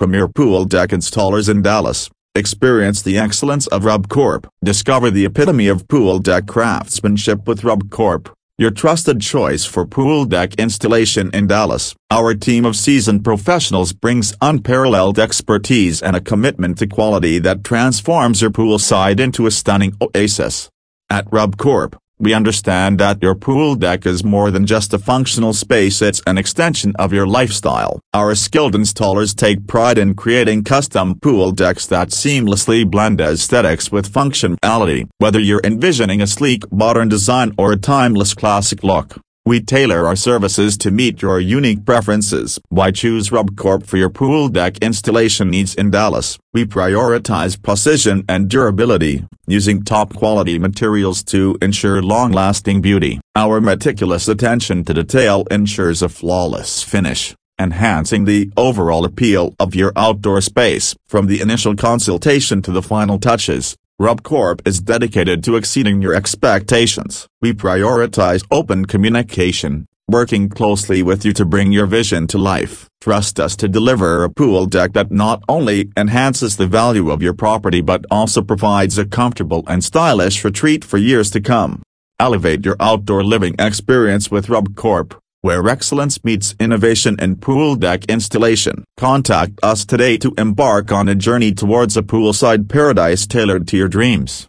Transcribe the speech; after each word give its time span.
premier 0.00 0.26
pool 0.26 0.64
deck 0.64 0.92
installers 0.92 1.46
in 1.46 1.60
Dallas. 1.60 2.08
Experience 2.34 3.02
the 3.02 3.18
excellence 3.18 3.66
of 3.66 3.82
RubCorp. 3.82 4.46
Discover 4.64 5.10
the 5.10 5.26
epitome 5.26 5.68
of 5.68 5.86
pool 5.88 6.18
deck 6.18 6.46
craftsmanship 6.46 7.46
with 7.46 7.60
RubCorp, 7.60 8.32
your 8.56 8.70
trusted 8.70 9.20
choice 9.20 9.66
for 9.66 9.84
pool 9.84 10.24
deck 10.24 10.54
installation 10.54 11.28
in 11.34 11.46
Dallas. 11.46 11.94
Our 12.10 12.32
team 12.32 12.64
of 12.64 12.76
seasoned 12.76 13.24
professionals 13.24 13.92
brings 13.92 14.32
unparalleled 14.40 15.18
expertise 15.18 16.00
and 16.00 16.16
a 16.16 16.22
commitment 16.22 16.78
to 16.78 16.86
quality 16.86 17.38
that 17.40 17.62
transforms 17.62 18.40
your 18.40 18.50
poolside 18.50 19.20
into 19.20 19.44
a 19.44 19.50
stunning 19.50 19.98
oasis. 20.00 20.70
At 21.10 21.26
RubCorp, 21.26 21.96
we 22.20 22.34
understand 22.34 23.00
that 23.00 23.22
your 23.22 23.34
pool 23.34 23.74
deck 23.74 24.04
is 24.04 24.22
more 24.22 24.50
than 24.50 24.66
just 24.66 24.92
a 24.92 24.98
functional 24.98 25.54
space 25.54 26.02
it's 26.02 26.22
an 26.26 26.36
extension 26.38 26.92
of 26.98 27.12
your 27.12 27.26
lifestyle. 27.26 28.00
Our 28.12 28.34
skilled 28.34 28.74
installers 28.74 29.34
take 29.34 29.66
pride 29.66 29.98
in 29.98 30.14
creating 30.14 30.64
custom 30.64 31.18
pool 31.18 31.52
decks 31.52 31.86
that 31.86 32.08
seamlessly 32.08 32.88
blend 32.88 33.20
aesthetics 33.20 33.90
with 33.90 34.12
functionality. 34.12 35.08
Whether 35.18 35.40
you're 35.40 35.62
envisioning 35.64 36.20
a 36.20 36.26
sleek 36.26 36.70
modern 36.70 37.08
design 37.08 37.52
or 37.56 37.72
a 37.72 37.76
timeless 37.76 38.34
classic 38.34 38.84
look, 38.84 39.16
we 39.50 39.60
tailor 39.60 40.06
our 40.06 40.14
services 40.14 40.78
to 40.78 40.92
meet 40.92 41.20
your 41.22 41.40
unique 41.40 41.84
preferences. 41.84 42.60
Why 42.68 42.92
choose 42.92 43.30
RubCorp 43.30 43.84
for 43.84 43.96
your 43.96 44.08
pool 44.08 44.48
deck 44.48 44.78
installation 44.78 45.50
needs 45.50 45.74
in 45.74 45.90
Dallas? 45.90 46.38
We 46.54 46.64
prioritize 46.66 47.60
precision 47.60 48.24
and 48.28 48.48
durability, 48.48 49.24
using 49.48 49.82
top-quality 49.82 50.60
materials 50.60 51.24
to 51.24 51.58
ensure 51.60 52.00
long-lasting 52.00 52.80
beauty. 52.80 53.20
Our 53.34 53.60
meticulous 53.60 54.28
attention 54.28 54.84
to 54.84 54.94
detail 54.94 55.44
ensures 55.50 56.00
a 56.00 56.08
flawless 56.08 56.84
finish, 56.84 57.34
enhancing 57.58 58.26
the 58.26 58.52
overall 58.56 59.04
appeal 59.04 59.56
of 59.58 59.74
your 59.74 59.92
outdoor 59.96 60.42
space. 60.42 60.94
From 61.08 61.26
the 61.26 61.40
initial 61.40 61.74
consultation 61.74 62.62
to 62.62 62.70
the 62.70 62.82
final 62.82 63.18
touches, 63.18 63.76
RubCorp 64.00 64.66
is 64.66 64.80
dedicated 64.80 65.44
to 65.44 65.56
exceeding 65.56 66.00
your 66.00 66.14
expectations. 66.14 67.26
We 67.42 67.52
prioritize 67.52 68.42
open 68.50 68.86
communication, 68.86 69.84
working 70.08 70.48
closely 70.48 71.02
with 71.02 71.22
you 71.26 71.34
to 71.34 71.44
bring 71.44 71.70
your 71.70 71.84
vision 71.84 72.26
to 72.28 72.38
life. 72.38 72.88
Trust 73.02 73.38
us 73.38 73.54
to 73.56 73.68
deliver 73.68 74.24
a 74.24 74.30
pool 74.30 74.64
deck 74.64 74.94
that 74.94 75.10
not 75.12 75.42
only 75.50 75.90
enhances 75.98 76.56
the 76.56 76.66
value 76.66 77.10
of 77.10 77.20
your 77.20 77.34
property 77.34 77.82
but 77.82 78.06
also 78.10 78.40
provides 78.40 78.96
a 78.96 79.04
comfortable 79.04 79.64
and 79.66 79.84
stylish 79.84 80.44
retreat 80.44 80.82
for 80.82 80.96
years 80.96 81.30
to 81.32 81.40
come. 81.42 81.82
Elevate 82.18 82.64
your 82.64 82.76
outdoor 82.80 83.22
living 83.22 83.54
experience 83.58 84.30
with 84.30 84.46
RubCorp 84.46 85.12
where 85.42 85.68
excellence 85.68 86.22
meets 86.24 86.54
innovation 86.60 87.16
in 87.18 87.36
pool 87.36 87.76
deck 87.76 88.04
installation. 88.06 88.84
Contact 88.96 89.52
us 89.62 89.84
today 89.84 90.16
to 90.18 90.34
embark 90.36 90.92
on 90.92 91.08
a 91.08 91.14
journey 91.14 91.52
towards 91.52 91.96
a 91.96 92.02
poolside 92.02 92.68
paradise 92.68 93.26
tailored 93.26 93.66
to 93.68 93.76
your 93.76 93.88
dreams. 93.88 94.48